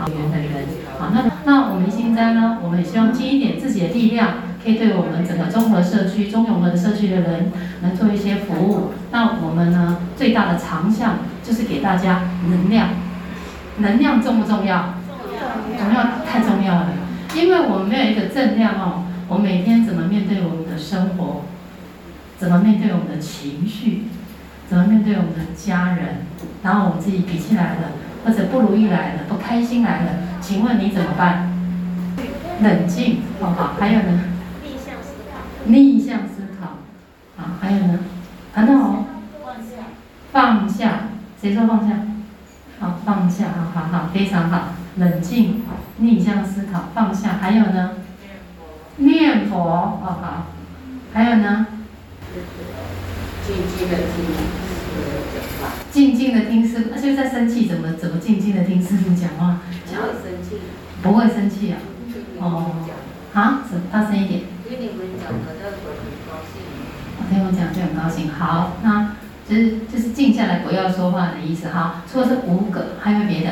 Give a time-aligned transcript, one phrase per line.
[0.00, 0.64] 好，缘的人。
[0.98, 2.56] 好，那那我们一心斋呢？
[2.62, 8.92] 我们也希望尽一点自己的力量，可以对我们整个综合社区、中永和的社区的人，能做一些服务。
[9.12, 12.88] 那我们呢，最大的长项就是给大家能量。
[13.76, 14.94] 能量重不重要？
[15.78, 16.88] 重要，太重要了。
[17.34, 21.42] 因为我们没有一个正量哦，我每天怎么面对我们的生活？
[22.38, 24.04] 怎么面对我们的情绪？
[24.66, 26.24] 怎么面对我们的家人？
[26.62, 27.92] 然后我们自己脾气来了，
[28.24, 31.50] 或者不如意来了，不开心来了，请问你怎么办？
[32.62, 33.74] 冷静，好不好？
[33.78, 34.24] 还有呢？
[34.62, 35.38] 逆向思考。
[35.64, 36.76] 逆向思考。
[37.42, 38.00] 啊，还有呢？
[38.54, 39.04] 啊，那好。
[39.42, 39.76] 放下。
[40.32, 41.08] 放下。
[41.40, 41.94] 谁说放下？
[42.78, 43.46] 好，放下。
[43.56, 44.74] 好好好，非常好。
[44.96, 45.62] 冷静，
[45.96, 47.38] 逆向思考，放下。
[47.40, 47.92] 还有呢？
[48.96, 49.56] 念佛。
[49.58, 50.46] 哦，好。
[51.14, 51.66] 还有呢？
[53.46, 54.69] 静静的听师傅
[55.32, 55.74] 讲话。
[55.90, 59.58] 静静的听师傅，那就在生气，怎么怎么静静的听师傅讲话？
[59.86, 60.58] 不会生气。
[61.02, 61.78] 不会生气啊。
[62.40, 62.76] 哦，
[63.34, 63.62] 啊？
[63.92, 64.42] 大声一点。
[64.68, 65.72] 听你们讲的，就很
[66.26, 66.62] 高兴。
[67.18, 68.30] 我听我讲就很高兴。
[68.30, 69.16] 好，那
[69.48, 72.02] 就是就是静下来不要说话的意思哈。
[72.10, 73.50] 除了这五个，还有别的？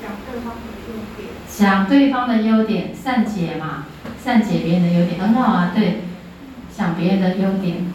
[0.00, 1.28] 想对方的优点。
[1.48, 3.86] 想对方的优点，善解嘛，
[4.22, 5.72] 善解别人的优点，很好啊。
[5.74, 6.02] 对，
[6.70, 7.86] 想别人的优点，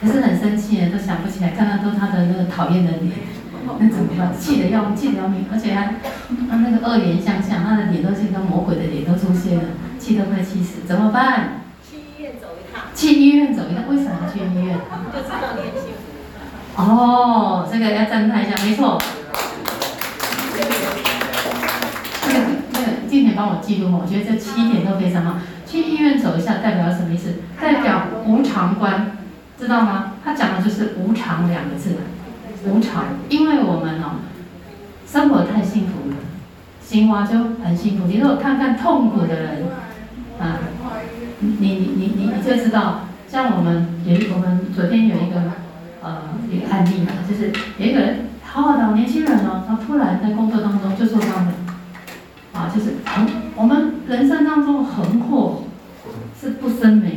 [0.00, 3.12] 可是很生气的都想不起来，看到都他的那个讨厌的脸。
[3.78, 4.32] 那怎么办？
[4.38, 5.94] 气得要气得要命，而且还，
[6.48, 9.64] 他那个恶言相向，他的脸都是跟魔鬼的脸都出现了，
[9.98, 11.62] 气都快气死，怎么办？
[11.88, 12.84] 去医院走一趟。
[12.94, 14.78] 去医院走一趟，为什么要去医院？
[15.12, 16.82] 就知道你很幸福。
[16.82, 18.98] 哦，这个要赞叹一下，没错。
[22.26, 22.40] 那个
[22.72, 25.38] 那个，今天帮我记录，我觉得这七点都非常好。
[25.66, 27.34] 去医院走一下，代表什么意思？
[27.60, 29.18] 代表无常观，
[29.60, 30.14] 知道吗？
[30.24, 31.90] 他讲的就是无常两个字。
[32.66, 34.20] 无常，因为我们哦，
[35.06, 36.16] 生活太幸福了，
[36.84, 38.06] 心花就很幸福。
[38.06, 39.64] 你如果看看痛苦的人，
[40.38, 40.58] 啊，
[41.38, 45.40] 你你你你你就知道，像我们有我们昨天有一个
[46.02, 46.18] 呃
[46.50, 51.52] 一个案例嘛，就是有一个人好好的年轻人哦，他突然在工作当中就受伤了，
[52.52, 55.62] 啊，就是横我们人生当中横祸
[56.38, 57.08] 是不生的，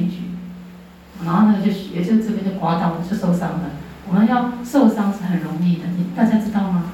[1.64, 3.72] 就也就这边就刮到就受伤了。
[4.08, 6.92] 我们要受伤是很容易的，你大家知道吗？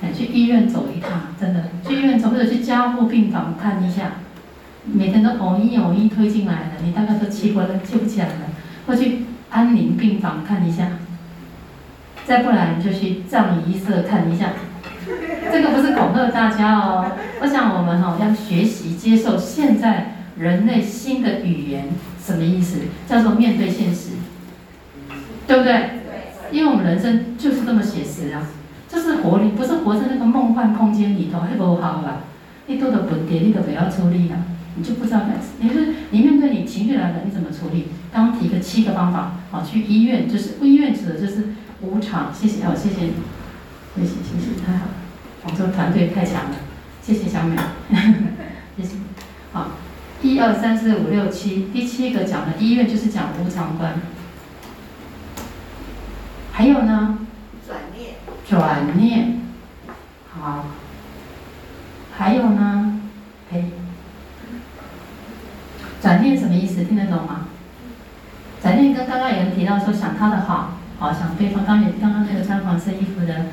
[0.00, 4.12] 哎，去医院走一趟，真的，去医院走或者去加护病房看一下，
[4.84, 8.32] 每天都偶一偶一推进来的，你大概都气过了，气不起来了。
[8.86, 10.92] 或去安宁病房看一下，
[12.24, 14.52] 再不然就去葬仪社看一下。
[15.50, 17.10] 这个不是恐吓大家哦，
[17.40, 21.88] 我想我们哈要学习接受现在人类新的语言，
[22.28, 22.80] 什么意思？
[23.08, 24.10] 叫做面对现实，
[25.46, 25.90] 对不对？
[26.52, 28.46] 因为我们人生就是这么写实啊，
[28.86, 32.24] 就是活，你不是活在那个梦幻空间里头，还不好吧？
[32.66, 34.36] 你多的问题，你都不要处理了，
[34.76, 37.88] 你就不知道该，你是你面对你情绪来了，你怎么处理？
[38.12, 42.30] 刚刚提个七个方法，好，去医院就是医院指的就是无常。
[42.32, 43.12] 谢谢哦，谢谢你，
[43.96, 44.92] 谢谢谢谢，太好了，
[45.42, 46.56] 广州团队太强了，
[47.02, 47.56] 谢谢小美，
[48.76, 49.07] 谢谢。
[50.28, 53.94] 好，一二三四五六七，第七个讲的医院就是讲无常观。
[56.52, 57.18] 还有呢？
[57.66, 58.16] 转念。
[58.46, 59.40] 转念，
[60.38, 60.66] 好。
[62.16, 63.00] 还有呢？
[63.50, 63.64] 可以。
[66.02, 66.84] 转念什么意思？
[66.84, 67.46] 听得懂吗？
[68.60, 71.64] 转念跟刚刚有人提到说想他的好，好想对方。
[71.64, 73.46] 刚刚刚刚那个穿黄色衣服的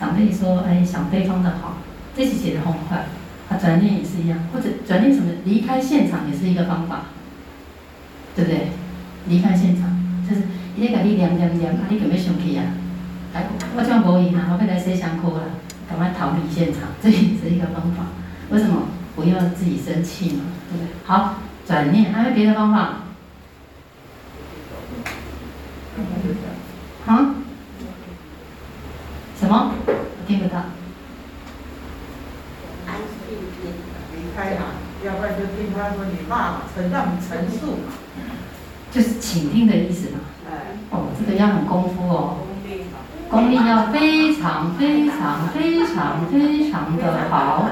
[0.00, 1.76] 长辈说，哎，想对方的好，
[2.16, 3.04] 这是写的很快。
[3.48, 5.30] 啊，转念也是一样，或者转念什么？
[5.44, 7.06] 离开现场也是一个方法，
[8.34, 8.68] 对不对？
[9.28, 9.90] 离开现场
[10.28, 10.42] 就是。
[10.76, 12.62] 伊咧甲你念念念，啊，你就要生气啊！
[13.32, 15.44] 哎，我这样无闲啊，我要来洗伤口了，
[15.88, 18.08] 赶快逃离现场，这也是一个方法。
[18.50, 18.82] 为什么？
[19.14, 20.88] 不要自己生气嘛，对不对？
[21.06, 22.78] 好，转念，还有别的方法？
[27.06, 27.34] 啊？
[29.40, 29.72] 什么？
[29.86, 29.92] 我
[30.28, 30.58] 听不到。
[32.86, 32.96] 安
[33.26, 33.72] 静点，
[34.12, 34.76] 离开啊！
[35.04, 37.92] 要不然就听他说你骂嘛，陈让陈述嘛，
[38.90, 40.20] 就是倾听的意思嘛。
[40.90, 42.36] 哦，这个要很功夫哦，
[43.30, 47.68] 功力要非常非常非常非常的好，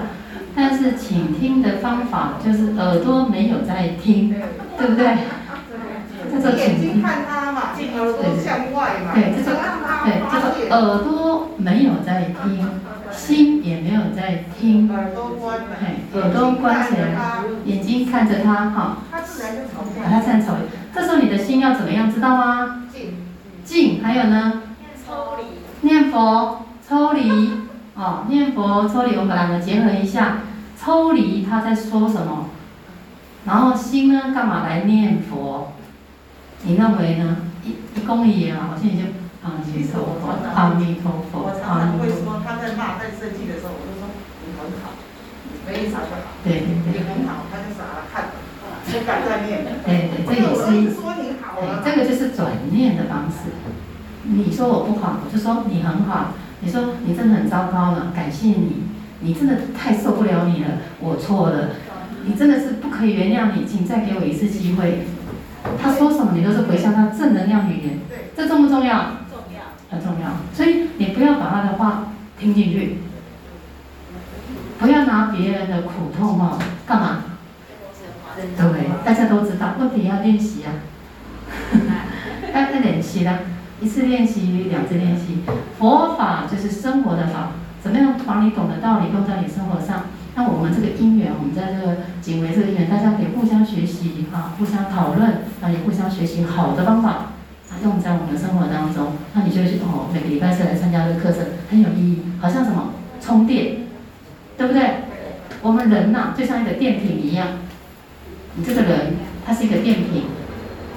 [0.57, 4.35] 但是倾听的方法就是耳朵没有在听，
[4.79, 5.19] 对不对？
[6.33, 7.03] 这个倾听。
[7.03, 9.13] 看他嘛，镜头都向外嘛。
[9.15, 9.59] 对，这个
[10.05, 12.69] 对这个耳朵没有在听，
[13.17, 15.67] 心也没有在听，耳朵关了，
[16.15, 20.05] 耳朵关起来，眼睛看着他，哈，他自然就吵架。
[20.05, 20.55] 把它散走。
[20.95, 22.85] 这时候你的心要怎么样，知道吗？
[22.93, 23.15] 静，
[23.65, 24.63] 静，还有呢？
[25.07, 25.89] 抽离。
[25.89, 27.53] 念佛，抽离，
[27.95, 30.39] 哦，念佛，抽离，我们把两个结合一下，
[30.79, 32.51] 抽离他在说什么？
[33.47, 35.73] 然后心呢，干嘛来念佛？
[36.63, 37.37] 你认为呢？
[37.65, 39.07] 一一公里啊，好像已经
[39.45, 42.03] 啊，阿弥陀佛，阿弥陀佛，阿弥陀佛。
[42.03, 44.09] 为什么他在骂、在生气的时候，我就说
[44.41, 44.97] 你很好，
[45.69, 46.33] 没啥就好。
[46.43, 46.65] 对。
[46.65, 48.33] 你很好，他就傻了，看，
[48.89, 49.61] 不敢再念。
[49.85, 50.97] 对对，这也是。
[50.97, 51.61] 说你好。
[51.61, 53.53] 对，这个就是转念的方式。
[54.25, 56.33] 你说我不好，我就说你很好。
[56.61, 58.85] 你说你真的很糟糕了，感谢你。
[59.21, 60.71] 你真的太受不了你了，
[61.01, 61.69] 我错了。
[62.25, 65.07] 你真的是不可以原谅你，请再给我一次机会。
[65.81, 67.99] 他说什么，你都是回向他正能量语言。
[68.35, 69.24] 这重不重要？
[69.91, 70.31] 很重要。
[70.53, 72.09] 所以你不要把他的话
[72.39, 72.99] 听进去，
[74.79, 77.25] 不要拿别人的苦痛哦干嘛？
[78.37, 80.73] 对，大家都知道，问题要练习啊。
[82.53, 83.39] 要 要练习啦，
[83.81, 85.43] 一次练习，两次练习。
[85.79, 87.53] 佛法就是生活的法，
[87.83, 90.07] 怎么样把你懂的道理用在你生活上？
[90.35, 95.31] 那我们这个因缘，我们在这个景维这个因缘，大家可以互相学习啊，互相讨论，
[95.63, 97.34] 啊也互相学习好的方法，啊
[97.85, 99.13] 用在我们生活当中。
[99.35, 103.77] 那你就会去哦，每个礼拜四来参加这个课程很有意义，好像什么充电，
[104.59, 105.05] 对不对？
[105.63, 107.47] 我们人呐、就像一个电瓶一样，
[108.57, 109.15] 你这个人
[109.47, 110.25] 他是一个电瓶，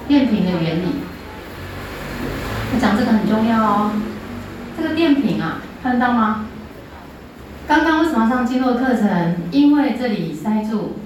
[0.06, 0.86] 电瓶的原理，
[2.74, 3.92] 我讲这个很重要哦。
[4.76, 6.46] 这个电瓶啊，看得到吗？
[7.66, 9.36] 刚刚为什么上经络课程？
[9.50, 10.96] 因为这里塞住，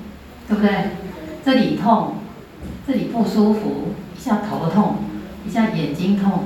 [0.49, 0.91] 对不对？
[1.45, 2.15] 这里痛，
[2.87, 4.97] 这里不舒服，一下头痛，
[5.47, 6.45] 一下眼睛痛，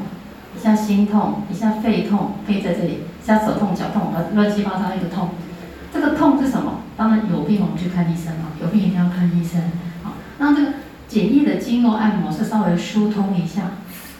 [0.57, 5.31] 一下心痛，一下肺痛，肺在这里，一下手痛脚痛，乱七八糟一个痛。
[5.93, 6.81] 这个痛是什么？
[6.97, 9.61] 当然有病我们去看医生嘛，有病一定要看医生。
[10.03, 10.73] 好，那这个
[11.09, 13.63] 简易的经络按摩是稍微疏通一下，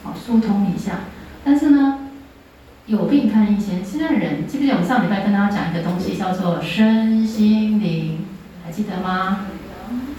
[0.03, 1.01] 好，疏通一下。
[1.43, 1.99] 但是呢，
[2.85, 8.25] 有病看医生，现在人记不记得我们上礼拜跟大家讲一个东西，叫做身心灵，
[8.65, 9.45] 还记得吗？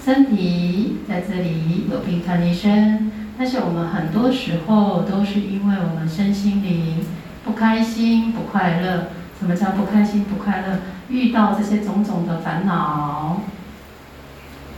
[0.05, 7.07] 身体在这里有病看医生，但是我们很多时候都是因为我们身心灵
[7.45, 9.11] 不开心、不快乐。
[9.39, 10.79] 什么叫不开心、不快乐？
[11.09, 13.41] 遇到这些种种的烦恼，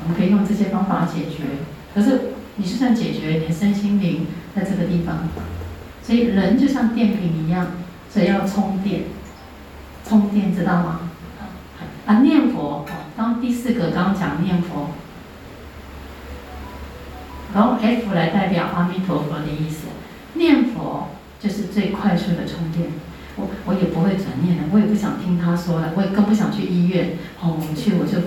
[0.02, 1.44] 我们可以用这些方法解决。
[1.94, 5.28] 可是你就算解决，你的身心灵在这个地方。
[6.02, 7.68] 所以人就像电瓶一样，
[8.10, 9.04] 所以要充电。
[10.06, 11.00] 充电知道吗？
[12.04, 12.84] 啊，念佛。
[13.16, 14.90] 刚第四个刚刚讲念佛，
[17.54, 19.86] 然后 F 来代表阿弥陀佛的意思。
[20.34, 21.08] 念佛
[21.40, 22.90] 就是最快速的充电。
[23.36, 27.18] 我我也不会转念的，我也不想听他说了，我也更不想去医院。
[27.40, 28.18] 哦，我去我就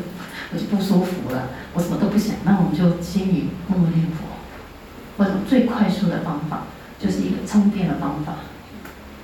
[0.53, 2.35] 我就不舒服了，我什么都不想。
[2.43, 4.25] 那我们就心里默默念佛，
[5.17, 6.63] 或者最快速的方法。
[6.99, 8.35] 就是一个充电的方法，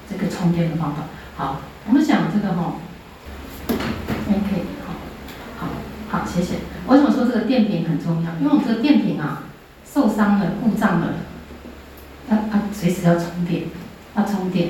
[0.10, 1.04] 这个充电的方法。
[1.38, 2.74] 好，我们讲这个哈
[3.70, 4.94] ，OK，好，
[5.58, 5.68] 好，
[6.10, 6.56] 好，谢谢。
[6.88, 8.32] 为什么说这个电瓶很重要？
[8.42, 9.44] 因为我们这个电瓶啊，
[9.94, 11.14] 受伤了、故障了，
[12.30, 13.64] 它它随时要充电，
[14.16, 14.70] 要充电。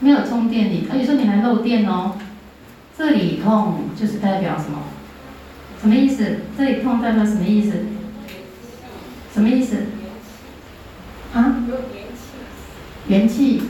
[0.00, 2.16] 没有充电你，而且说你还漏电哦。
[2.96, 4.78] 这里痛就是代表什么？
[5.80, 6.38] 什么意思？
[6.56, 7.86] 这里痛代表什么意思？
[9.32, 9.76] 什么意思？
[11.34, 11.56] 啊？
[13.08, 13.62] 元气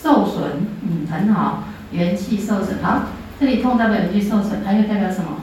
[0.00, 1.64] 受损，嗯，很好。
[1.92, 3.02] 元气受损，好，
[3.38, 5.40] 这里痛代表元气受损，它又代表什么？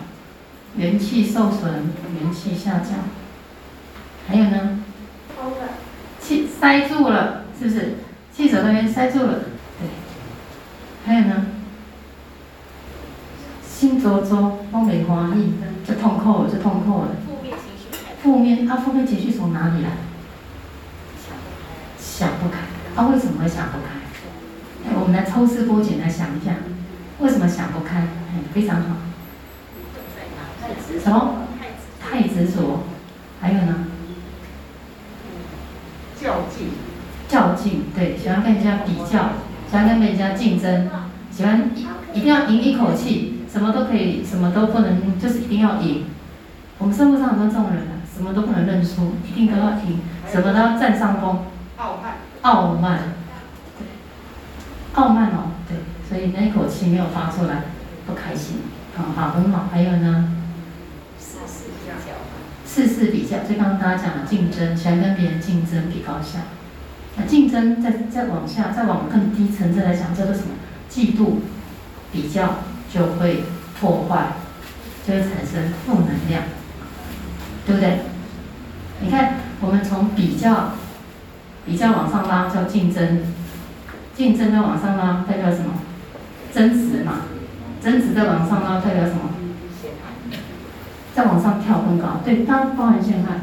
[0.77, 1.71] 元气受损，
[2.19, 2.99] 元气下降。
[4.29, 4.79] 还有呢？
[6.21, 7.95] 气塞住了，是不是？
[8.31, 9.39] 气手那边塞住了，
[9.79, 9.89] 对。
[11.03, 11.47] 还有呢？
[13.67, 17.07] 心灼灼，都没欢喜，就痛苦了，就痛苦了。
[17.25, 17.87] 负面情绪。
[18.21, 19.89] 负面，啊，负面情绪从哪里来？
[21.97, 22.59] 想不开。
[22.95, 24.93] 他、啊、为什么会想不开？
[24.93, 26.51] 我们来抽丝剥茧来想一下，
[27.17, 27.97] 为什么想不开？
[27.97, 28.95] 哎，非常好。
[31.01, 31.47] 什么？
[31.99, 32.83] 太执着。
[33.41, 33.87] 还有呢？
[36.39, 36.67] 较劲。
[37.27, 39.29] 较劲，对，喜欢跟人家比较，
[39.69, 40.89] 喜欢跟人家竞争，
[41.29, 41.69] 喜欢
[42.13, 46.05] 一定要赢一口气，什么都可以，什么都不能，就是一定要赢。
[46.79, 51.45] 我们生活上很多这种人啊，什么都不能认输，一定都要赢，什么都要占上风。
[51.77, 52.13] 傲慢。
[52.41, 52.99] 傲慢，
[53.77, 53.85] 对，
[54.93, 55.77] 傲慢哦，对，
[56.07, 57.63] 所以那一口气没有发出来，
[58.07, 58.57] 不开心，
[58.95, 59.67] 好好很好。
[59.71, 60.38] 还有呢，
[62.71, 66.41] 事事比较，就刚刚大家讲的竞争，喜欢跟别人竞争比高下，
[67.17, 70.49] 那竞争再再往下，再往更低层次来讲，叫做什么？
[70.89, 71.39] 嫉妒、
[72.11, 72.59] 比较
[72.93, 73.43] 就会
[73.79, 74.33] 破坏，
[75.05, 76.43] 就会产生负能量，
[77.65, 78.01] 对不对？
[79.01, 80.73] 你看，我们从比较，
[81.65, 83.23] 比较往上拉叫竞争，
[84.15, 85.73] 竞争再往上拉代表什么？
[86.53, 87.21] 争执嘛，
[87.83, 89.21] 争执再往上拉代表什么？
[91.19, 93.41] 再往上跳更高，对，它包含陷害。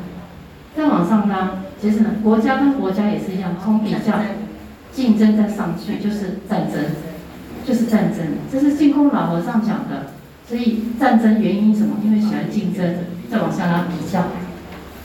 [0.74, 4.14] 再往上拉，其实呢，国家跟国家也是一样，从比较、
[4.94, 6.82] 竞争再上去就是战争，
[7.66, 8.28] 就是战争。
[8.50, 10.06] 这是净空老和尚讲的。
[10.48, 11.96] 所以战争原因什么？
[12.02, 12.94] 因为喜欢竞争。
[13.30, 14.22] 再往下拉比较，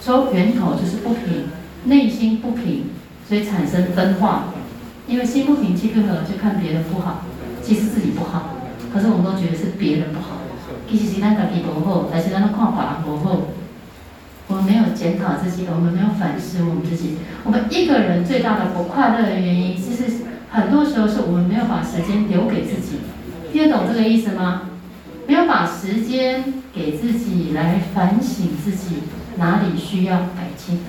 [0.00, 1.48] 说源头就是不平，
[1.84, 2.84] 内心不平，
[3.28, 4.44] 所以产生分化。
[5.06, 7.20] 因为心不平气不和，就看别人不好，
[7.62, 8.56] 其实自己不好。
[8.94, 10.31] 可是我们都觉得是别人不好。
[10.92, 13.40] 其实是咱自己不好，还是咱看别人不好。
[14.48, 17.16] 我们没有检讨自己，我们没有反思我们自己。
[17.44, 22.98] 我们一个人最大的不快乐的原因，其实很多时候是我们没有把时间留给自己。
[23.50, 24.68] 听得懂这个意思吗？
[25.26, 26.44] 没有把时间
[26.74, 28.96] 给自己来反省自己
[29.38, 30.80] 哪里需要改进。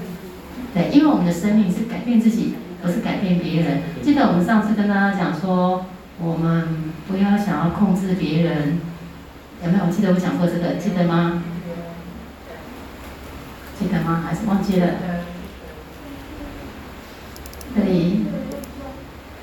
[0.73, 3.83] 对，因为我们的生命是改变自己，不是改变别人。
[4.01, 5.85] 记得我们上次跟大家讲说，
[6.19, 8.79] 我们不要想要控制别人。
[9.63, 9.85] 有没有？
[9.87, 11.41] 记得我讲过这个，记得吗？
[13.79, 14.23] 记得吗？
[14.27, 14.87] 还是忘记了？
[17.73, 18.25] 这里，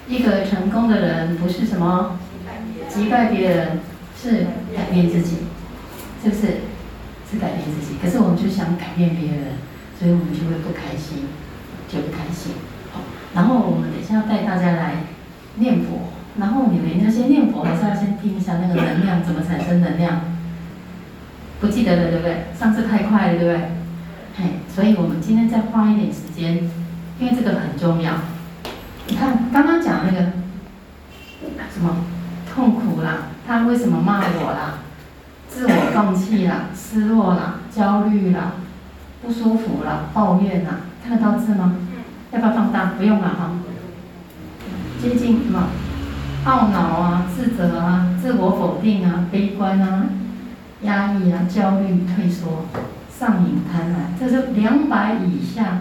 [0.06, 2.18] 一个成功的人不是什么
[2.88, 3.80] 击败别人，
[4.20, 4.46] 是
[4.76, 5.38] 改变自己，
[6.22, 6.42] 是不是？
[7.30, 7.96] 是改变自己。
[8.02, 9.58] 可是我们就想改变别人，
[9.98, 11.28] 所以我们就会不开心，
[11.88, 12.52] 就不开心。
[12.92, 13.00] 好，
[13.34, 15.04] 然后我们等一下要带大家来
[15.54, 16.10] 念佛。
[16.38, 20.20] 然后你们要先念佛还是要先听一下那个能量怎么产生能量，
[21.60, 22.44] 不记得了对不对？
[22.58, 23.70] 上次太快了对不对？
[24.36, 26.70] 嘿，所以我们今天再花一点时间，
[27.18, 28.14] 因为这个很重要。
[29.08, 30.26] 你看刚刚讲那个
[31.72, 31.96] 什么
[32.54, 34.78] 痛苦啦，他为什么骂我啦？
[35.48, 38.52] 自我放弃啦，失落啦，焦虑啦，
[39.20, 41.74] 不舒服啦，抱怨啦，看得到字吗？
[42.30, 42.92] 要不要放大？
[42.96, 43.50] 不用了哈。
[45.02, 45.68] 接近什么？
[46.46, 50.06] 懊恼啊，自责啊，自我否定啊，悲观啊，
[50.82, 52.64] 压抑啊，焦虑、退缩、
[53.10, 55.80] 上瘾、贪婪，这是两百以下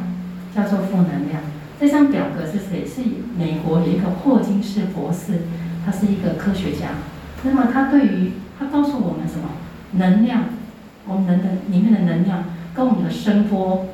[0.54, 1.42] 叫做负能量。
[1.80, 2.86] 这张表格是谁？
[2.86, 3.02] 是
[3.38, 5.44] 美国有一个霍金士博士，
[5.86, 6.88] 他是一个科学家。
[7.44, 9.50] 那么他对于他告诉我们什么？
[9.94, 10.44] 能量，
[11.08, 12.44] 我们人的里面的能量
[12.76, 13.86] 跟我们的声波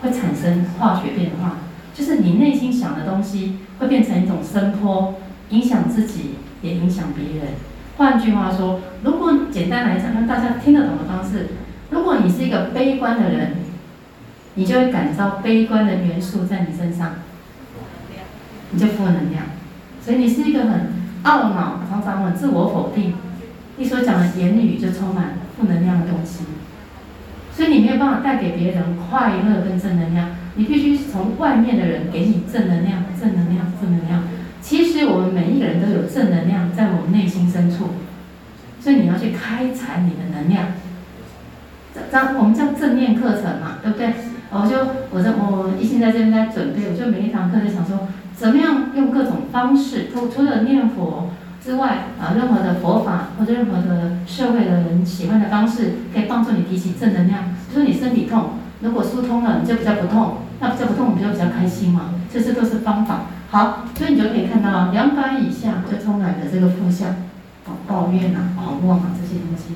[0.00, 1.56] 会产生化学变化，
[1.92, 5.14] 就是你内心想的东西会变成一种声波。
[5.50, 7.54] 影响自己，也影响别人。
[7.96, 11.48] 换句话说，如果简单来讲，让大家听得懂的方式，
[11.90, 13.56] 如果你是一个悲观的人，
[14.54, 17.14] 你就会感召悲观的元素在你身上，
[18.70, 19.44] 你就负能量。
[20.00, 20.92] 所以你是一个很
[21.24, 23.14] 懊恼、常常很自我否定，
[23.76, 26.44] 你所讲的言语就充满负能量的东西。
[27.52, 34.22] 所以你没有办法带给别人快乐跟正能量，你必须从外面的人给你正能量、正能量、正能量。
[34.68, 37.86] 其实我们每一个人都有正能量在我们内心深处，
[38.78, 40.66] 所以你要去开采你的能量。
[42.12, 44.12] 这我们叫正念课程嘛，对不对？
[44.50, 44.76] 我就
[45.10, 51.30] 我在我一心在这边在准备，我就每一堂课就想说，怎么样用各种方式，除除了念佛
[51.64, 57.44] 之外，啊，任何的佛法或者任何的社会的人喜欢的方式，可以帮助你提起正能量。
[57.72, 58.50] 比如说你身体痛，
[58.82, 62.12] 如果疏通了，你就比较不痛，那比较不痛，你就比较开心嘛。
[62.30, 63.22] 这些都是方法。
[63.50, 67.16] 好，所以你就可以看到，两百以下就充满了这个负向，
[67.86, 69.74] 抱怨啊、狂妄啊这些东西。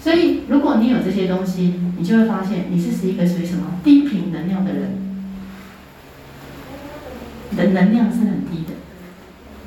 [0.00, 4.90] 所以，如果你有这些东西，你就会发现你是是一个属于什么低频能量的人，
[7.50, 8.74] 你的能量是很低的。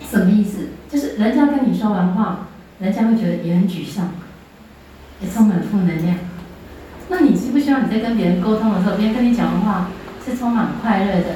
[0.10, 0.70] 什么意思？
[0.90, 2.48] 就是人家跟你说完话，
[2.80, 4.12] 人家会觉得也很沮丧，
[5.22, 6.16] 也充满负能量。
[7.10, 9.90] 那你希不希望你在跟别人沟通的时候，别人跟你讲的话
[10.26, 11.36] 是充满快乐的？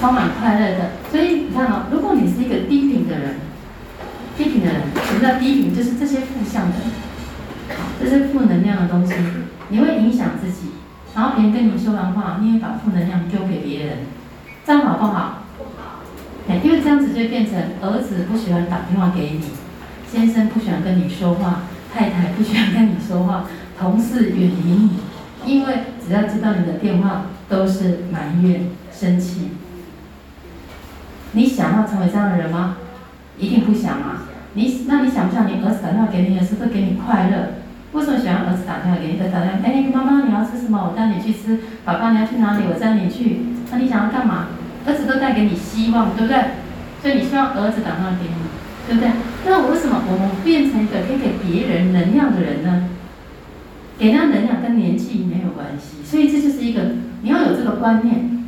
[0.00, 3.34] 充满快乐的，所以你看哦，如果你是一个低频的人，
[4.34, 5.76] 低频的人，什么叫低频？
[5.76, 6.76] 就是这些负向的，
[8.02, 9.12] 这些负能量的东西，
[9.68, 10.70] 你会影响自己，
[11.14, 13.98] 然后别人跟你说完话，你也把负能量丢给别人，
[14.64, 15.42] 这样好不好？
[15.58, 16.00] 不好。
[16.64, 19.44] 因为这样子就变成儿子不喜欢打电话给你，
[20.10, 23.44] 先生不喜欢跟你说话，太太不喜欢跟你说话，
[23.78, 24.90] 同事远离你，
[25.44, 29.50] 因为只要知道你的电话都是埋怨、生气。
[31.32, 32.76] 你想要成为这样的人吗？
[33.38, 34.28] 一定不想啊！
[34.54, 37.54] 你那你想不想你儿子打电话给你的时候给你快乐？
[37.92, 39.18] 为什么喜欢儿子打电话给你？
[39.18, 40.90] 他打电话，哎，妈妈你要吃什么？
[40.90, 41.58] 我带你去吃。
[41.84, 42.64] 爸爸你要去哪里？
[42.68, 43.40] 我带你去。
[43.70, 44.48] 那你想要干嘛？
[44.86, 46.38] 儿子都带给你希望，对不对？
[47.00, 48.36] 所以你希望儿子打电话给你，
[48.86, 49.10] 对不对？
[49.46, 52.90] 那我为什么我们变成一个可以给别人能量的人呢？
[53.98, 58.44] 给他能量跟年纪没有关系，所以这就是一个你要有这个观念。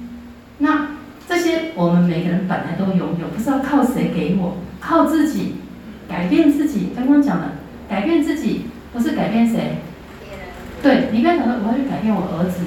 [0.58, 0.88] 那
[1.32, 5.54] 这些我们每个人本来都拥有，不是要靠谁给我，靠自己
[6.06, 6.90] 改变自己。
[6.94, 7.52] 刚刚讲的，
[7.88, 9.78] 改变自己不是改变谁？
[10.82, 12.60] 对，你不要讲说我要去改变我儿子，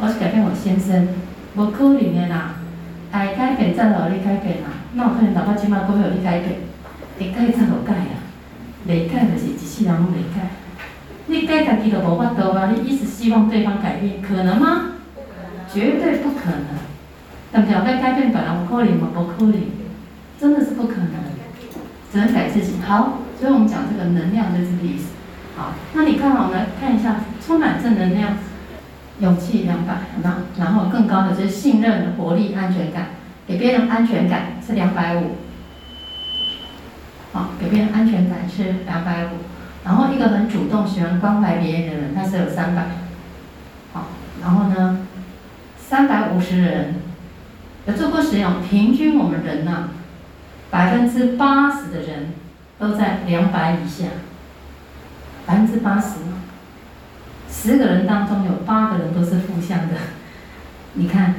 [0.00, 1.08] 我要去改变我先生，
[1.54, 2.54] 无可能的啦。
[3.12, 4.70] 爱改变怎好你改变啦？
[4.94, 6.60] 那有可能老爸今麦过后你改变，
[7.18, 8.24] 会改怎好改啊？
[8.84, 10.48] 没改就是一世人拢未改。
[11.26, 12.72] 你改家己都无法度啊！
[12.72, 14.92] 你一直希望对方改变，可能吗？
[15.70, 16.87] 绝对不可能。
[17.52, 17.74] 但不对？
[17.74, 19.62] 要改变本来不可能嘛，不可能，
[20.40, 21.08] 真的是不可能。
[22.10, 22.80] 只能改自己。
[22.86, 25.08] 好，所以我们讲这个能量就是这个意思。
[25.58, 28.38] 好，那你看，我们看一下，充满正能量，
[29.20, 33.08] 勇气两百，那然后更高的就是信任、活力、安全感，
[33.46, 35.36] 给别人安全感是两百五。
[37.34, 39.28] 好，给别人安全感是两百五。
[39.84, 42.86] 然后一个很主动、喜欢关怀别人的人，他是有三百。
[43.92, 44.06] 好，
[44.40, 45.06] 然后呢，
[45.76, 46.94] 三百五十人
[47.94, 49.88] 做过实验，平均我们人呐、啊，
[50.70, 52.32] 百分之八十的人
[52.78, 54.06] 都在两百以下。
[55.46, 56.16] 百分之八十，
[57.50, 59.94] 十个人当中有八个人都是负向的。
[60.94, 61.34] 你看，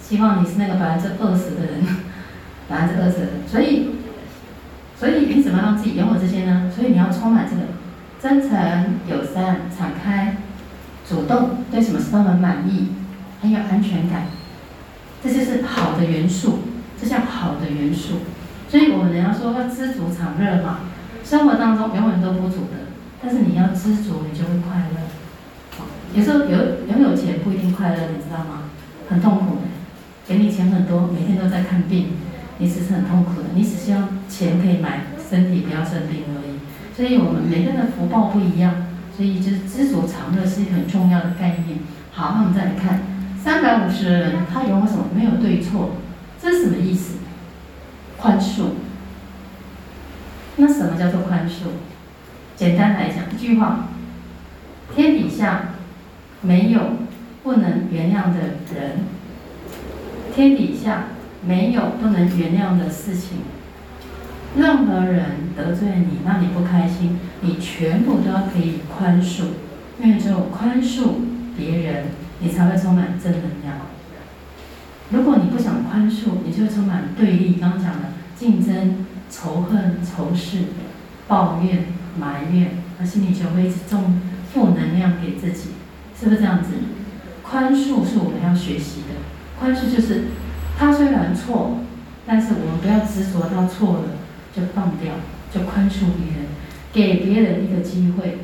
[0.00, 1.86] 希望你是那个百分之二十的人，
[2.68, 3.26] 百分之二十的。
[3.46, 3.90] 所以，
[4.98, 6.70] 所以你怎么让自己拥有这些呢？
[6.74, 7.62] 所以你要充满这个。
[8.22, 8.50] 真诚、
[9.08, 10.36] 友善、敞开、
[11.08, 12.92] 主动，对什么事都很满意，
[13.40, 14.26] 很有安全感，
[15.22, 16.60] 这就是好的元素，
[17.00, 18.20] 这叫好的元素。
[18.68, 20.80] 所以我们人家说要知足常乐嘛，
[21.24, 22.90] 生活当中永远都不足的，
[23.22, 25.00] 但是你要知足，你就会快乐。
[26.14, 28.70] 有时候有拥有钱不一定快乐，你知道吗？
[29.08, 29.62] 很痛苦的，
[30.26, 32.12] 给你钱很多，每天都在看病，
[32.58, 36.58] 你只是很痛苦的，你只希望钱可以买身体不要生病而已。
[36.96, 41.78] 所以我们每个人的福报不一样，所以就是知足常乐是一个很重要的概念。
[42.10, 43.00] 好，那我们再来看
[43.42, 45.06] 三百五十人，他有什么？
[45.12, 45.96] 没有对错，
[46.40, 47.16] 这是什么意思？
[48.16, 48.66] 宽恕。
[50.56, 51.72] 那什么叫做宽恕？
[52.54, 53.88] 简单来讲，一句话：
[54.94, 55.70] 天底下
[56.42, 56.80] 没有
[57.42, 58.38] 不能原谅的
[58.72, 59.00] 人，
[60.32, 61.06] 天底下
[61.44, 63.38] 没有不能原谅的事情。
[64.56, 65.24] 任何人
[65.56, 69.46] 得罪你，让你不开心，你全部都可以宽恕，
[70.00, 71.14] 因为只有宽恕
[71.56, 72.04] 别人，
[72.42, 73.76] 你才会充满正能量。
[75.10, 80.64] 如果你不想宽恕，你就充满对立，刚刚讲的竞争、仇恨、仇视、
[81.28, 81.86] 抱怨、
[82.18, 84.20] 埋怨，而心里就会一直种
[84.52, 85.70] 负能量给自己，
[86.18, 86.70] 是不是这样子？
[87.42, 89.14] 宽恕是我们要学习的，
[89.58, 90.24] 宽恕就是
[90.78, 91.78] 他虽然错，
[92.26, 94.02] 但是我们不要执着他错了。
[94.54, 95.14] 就放掉，
[95.50, 96.46] 就宽恕别人，
[96.92, 98.40] 给别人一个机会，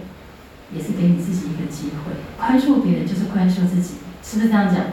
[0.74, 2.12] 也是给你自己一个机会。
[2.38, 4.84] 宽恕别人就是宽恕自己，是不是这样讲？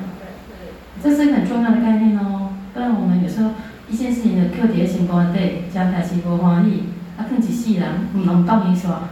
[1.04, 2.54] 这是一个很重要的概念哦。
[2.74, 3.52] 不然我们有时候
[3.90, 6.84] 一件事情的课题情况对，将他心不欢喜，
[7.18, 9.04] 啊，更几世人你能报应说，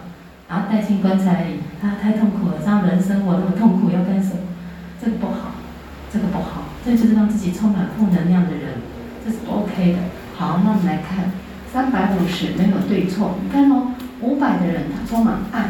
[0.50, 4.40] 然后带进棺材里，他太痛苦了，这样人生活那么痛苦，要干什么？
[5.02, 5.56] 这个不好，
[6.12, 8.82] 这个不好，这就是让自己充满负能量的人，
[9.26, 10.00] 这是不 OK 的。
[10.36, 11.32] 好，那我们来看。
[11.74, 15.70] 三百五十没有对错，你看哦，五百的人他充满爱，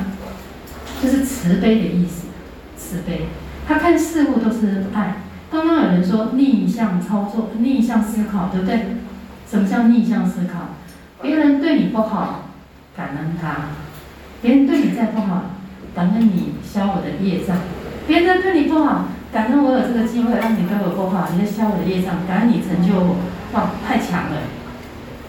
[1.04, 2.28] 就是慈悲的意思，
[2.78, 3.24] 慈悲，
[3.68, 5.16] 他看事物都是爱。
[5.52, 8.96] 刚刚有人说逆向操作、逆向思考，对不对？
[9.52, 10.70] 什么叫逆向思考？
[11.22, 12.46] 别人对你不好，
[12.96, 13.50] 感恩他；
[14.42, 15.52] 别人对你再不好，
[15.94, 17.58] 感恩你消我的业障；
[18.08, 23.18] 别人对你不好，感恩我有这个机会让你对我不好，你在消我的业障，感恩你成就我，
[23.52, 24.38] 哇，太强了，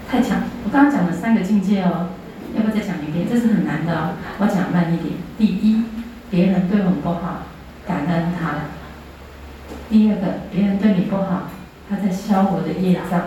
[0.08, 0.38] 太强！
[0.64, 2.10] 我刚刚讲了三个境界哦，
[2.54, 3.26] 要不再讲一遍？
[3.28, 5.14] 这是很难的哦，我讲慢一点。
[5.36, 5.82] 第一，
[6.30, 7.46] 别人对我们不好，
[7.86, 8.70] 感恩他；
[9.90, 11.50] 第二个，别人对你不好，
[11.90, 13.22] 他在消我的业障，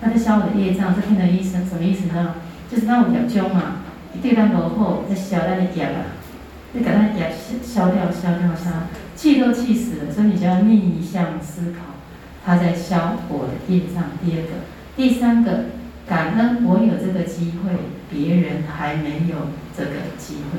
[0.00, 0.94] 他在消我的业障。
[0.94, 2.36] 这听的意思什么意思呢？
[2.70, 3.82] 就是让我比较凶嘛，
[4.12, 6.14] 你对他不好，在消他的业啊，
[6.72, 7.32] 你把他业
[7.62, 8.70] 消掉，消掉，消，
[9.16, 11.96] 气都气死了，所以你就要逆向思考，
[12.44, 14.04] 他在消我的业障。
[14.24, 14.50] 第二个，
[14.96, 15.64] 第三个。
[16.08, 17.72] 感恩我有这个机会，
[18.16, 20.58] 别人还没有这个机会。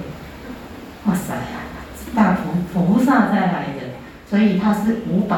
[1.06, 1.66] 哇塞呀，
[2.14, 3.98] 大菩菩萨再来的，
[4.30, 5.38] 所以他是五百。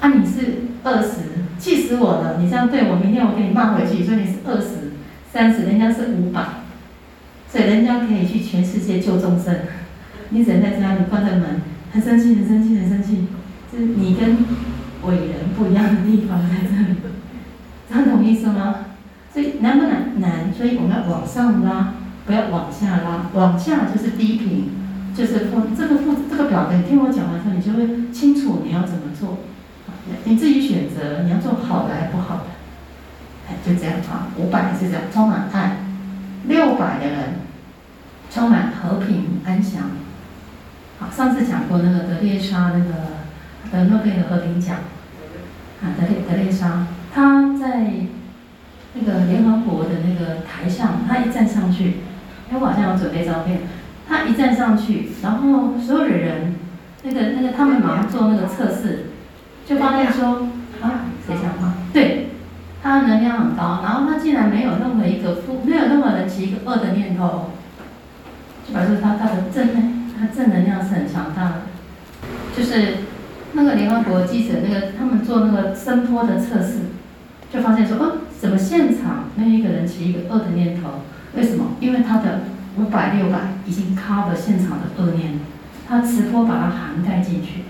[0.00, 2.38] 啊，你是二十，气死我了！
[2.40, 4.04] 你这样对我，明天我给你骂回去。
[4.04, 4.92] 所以你是二十、
[5.32, 6.40] 三十，人家是五百，
[7.50, 9.54] 所以人家可以去全世界救众生。
[10.30, 13.26] 你只能在家里关着门，很生气，很生气，很生气。
[13.70, 14.36] 就是你跟
[15.02, 16.96] 伟人不一样的地方在这里，
[17.90, 18.76] 这样懂意思吗？
[19.60, 20.20] 难不难？
[20.20, 21.94] 难，所以我们要往上拉，
[22.26, 23.30] 不要往下拉。
[23.34, 24.70] 往下就是低频，
[25.14, 29.38] 就是负这个负这个表格，你听我讲完之后，你就会清楚你要怎么做。
[30.24, 32.44] 你自己选择，你要做好的还是不好的？
[33.48, 34.28] 哎，就这样啊。
[34.36, 35.76] 五百是这样，充满爱；
[36.46, 37.18] 六百的人
[38.30, 39.90] 充满和平安详。
[40.98, 42.92] 好，上次讲过那个德列莎那个
[43.70, 44.76] 得诺贝尔和平奖
[45.82, 47.84] 啊，德列德列莎，他在
[49.00, 51.98] 那个联合国的那个台上，他一站上去，
[52.50, 53.60] 哎，我好像有准备照片。
[54.08, 56.54] 他一站上去，然后所有的人，
[57.02, 59.06] 那个那个他们马上做那个测试。
[59.66, 60.48] 就发现说
[60.80, 61.74] 啊，谁讲话？
[61.92, 62.28] 对，
[62.82, 67.50] 他能量很高，然后他竟然没有任何一个负，没有任何人起一个恶的念头，
[68.66, 69.68] 就表示他他的正，
[70.18, 71.54] 他正能量是很强大的。
[72.56, 72.94] 就是
[73.52, 76.78] 那个联合国记者那个他们做那个声波的测试，
[77.52, 81.02] 就发现说，哦，怎么现场没有一个人起一个恶的念头？
[81.34, 81.72] 为什么？
[81.80, 82.42] 因为他的
[82.76, 85.40] 五百六百已经 cover 现场的恶念，
[85.88, 87.64] 他磁波把它涵盖进去。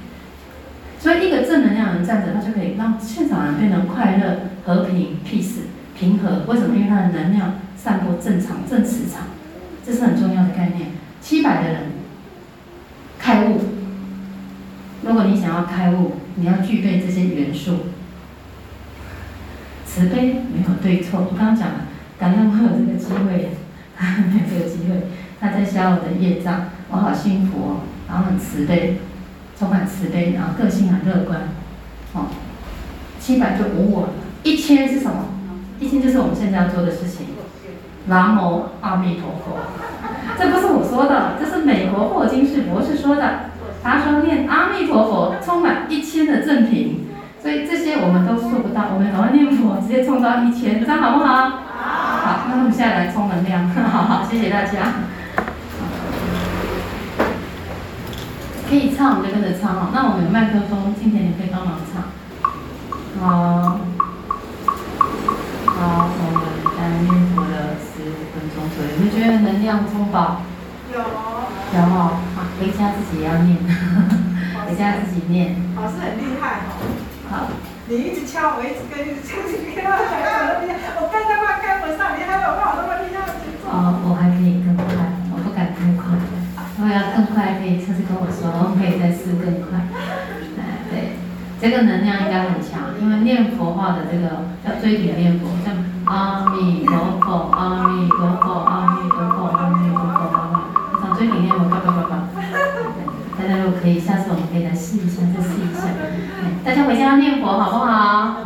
[1.01, 5.61] 所以，一个正能量的人站着，他就可以让现场人变得快乐、和平、peace、
[5.99, 6.45] 平和。
[6.47, 6.77] 为什么？
[6.77, 9.29] 因为他的能量散播正常、正磁场，
[9.87, 10.91] 这是很重要的概念。
[11.21, 11.83] 七百的人
[13.19, 13.61] 开悟，
[15.03, 17.87] 如果你想要开悟，你要具备这些元素。
[19.99, 21.75] 慈悲没有对错，我刚刚讲了，
[22.21, 23.51] 感恩我有这个机会，
[24.31, 25.09] 没有这个机会，
[25.41, 27.77] 他在消我的业障，我好幸福哦，
[28.09, 28.99] 然后很慈悲。
[29.59, 31.49] 充满慈悲，然后个性很乐观，
[32.13, 32.27] 哦，
[33.19, 34.09] 七百就无我了。
[34.45, 35.25] 一千是什么？
[35.81, 37.27] 一千就是我们现在要做的事情。
[38.07, 39.59] 南无阿弥陀佛，
[40.39, 43.51] 这不是我说的，这是美国霍金士博士说的。
[43.83, 47.08] 他说念阿弥陀佛，充满一千的正品，
[47.41, 48.89] 所以这些我们都做不到。
[48.95, 51.35] 我们赶快念佛，直接冲到一千，这样好不好？
[51.35, 52.49] 好。
[52.51, 53.69] 那我们现在来充能量。
[53.91, 54.73] 好好，谢谢大家。
[58.69, 59.89] 可以唱，我们就跟着唱哦。
[59.95, 62.05] 那我们有麦克风，今天你可以帮忙唱。
[63.21, 63.79] 好，
[65.65, 66.45] 好，我们
[66.77, 68.91] 来念佛了十五分钟左右。
[69.01, 70.43] 你觉得能量充饱？
[70.93, 70.99] 有。
[70.99, 73.57] 有哦，好，回家自己也要念，
[74.69, 75.57] 回家自己念。
[75.77, 77.08] 老师很厉害哦。
[77.89, 83.69] 你一直敲，我一直跟，一直敲，一直跟，我刚才快跟不上，你还有办法那么厉害去做？
[83.73, 84.85] 哦，我还可以更快，
[85.33, 86.13] 我不敢太快。
[86.77, 89.81] 如果要更快，可以下次跟我说，我可以再试更快。
[90.61, 91.17] 哎，对，
[91.59, 95.73] 这个能量应该很强，因为念佛话的这个叫椎体念佛，像
[96.05, 100.61] 阿弥陀佛，阿弥陀佛，阿弥陀佛，阿弥陀佛，阿弥，
[101.01, 102.29] 像椎体念佛，叭叭叭叭。
[103.39, 105.23] 大家如果可以，下次我们可以来试一下，
[106.79, 108.37] 家回家要念佛好不好？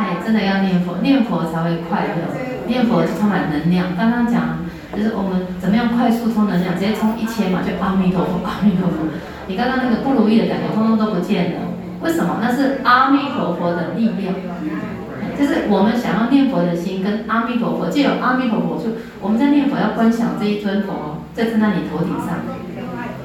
[0.00, 3.94] 哎，真的要念佛，念佛才会快乐，念佛就充满能量。
[3.96, 4.66] 刚刚讲。
[4.96, 9.06] 就是我们怎么样快速充能量，直接充一千嘛，就阿弥陀佛，阿弥陀佛。
[9.46, 11.60] 你刚刚那个不如意的感觉，通通都不见了。
[12.02, 12.38] 为什么？
[12.40, 14.34] 那是阿弥陀佛的力量。
[15.38, 22.42] 就是我们想要念佛的心跟阿弥陀佛，借由阿弥陀佛，就我们在念佛要观想这一尊佛，在站在你头顶上，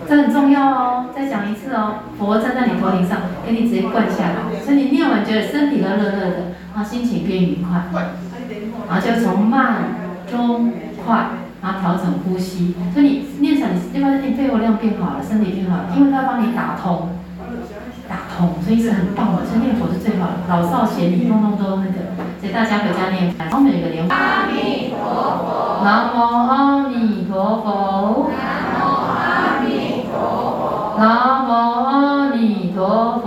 [0.07, 1.05] 这很重要哦。
[1.15, 6.37] 再讲一次哦，佛站在你头顶上，给你直接灌下来，所以你念完觉得身体都热热的，
[6.73, 7.83] 然后心情变愉快，
[8.89, 9.83] 然后就从慢
[10.29, 10.73] 中
[11.05, 11.27] 快。
[11.63, 17.07] 然后调整呼吸，所以你念起来，你就发现你肺活量变好了，身体变好了，因为它帮你打通，
[18.09, 19.45] 打通，所以是很棒的。
[19.45, 22.19] 所以念佛是最好的，老少咸宜，通通都那个。
[22.41, 24.13] 所以大家回家念，然后每个莲花。
[24.13, 25.85] 阿弥陀佛。
[25.85, 26.17] 南无
[30.95, 31.51] 南無
[31.85, 33.22] 阿弥陀佛